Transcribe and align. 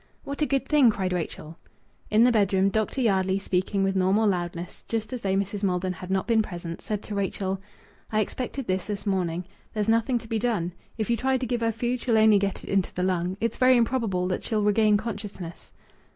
"What 0.23 0.41
a 0.41 0.47
good 0.47 0.67
thing!" 0.67 0.89
cried 0.89 1.13
Rachel. 1.13 1.59
In 2.09 2.23
the 2.23 2.31
bedroom 2.31 2.69
Dr. 2.69 3.01
Yardley, 3.01 3.37
speaking 3.37 3.83
with 3.83 3.95
normal 3.95 4.27
loudness, 4.27 4.83
just 4.87 5.13
as 5.13 5.21
though 5.21 5.35
Mrs. 5.35 5.61
Maldon 5.61 5.93
had 5.93 6.09
not 6.09 6.25
been 6.25 6.41
present, 6.41 6.81
said 6.81 7.03
to 7.03 7.13
Rachel 7.13 7.61
"I 8.11 8.19
expected 8.21 8.65
this 8.65 8.85
this 8.85 9.05
morning. 9.05 9.45
There's 9.75 9.87
nothing 9.87 10.17
to 10.17 10.27
be 10.27 10.39
done. 10.39 10.73
If 10.97 11.11
you 11.11 11.17
try 11.17 11.37
to 11.37 11.45
give 11.45 11.61
her 11.61 11.71
food 11.71 12.01
she'll 12.01 12.17
only 12.17 12.39
get 12.39 12.63
it 12.63 12.69
into 12.71 12.91
the 12.95 13.03
lung. 13.03 13.37
It's 13.39 13.59
very 13.59 13.77
improbable 13.77 14.27
that 14.29 14.41
she'll 14.43 14.63
regain 14.63 14.97
consciousness." 14.97 15.71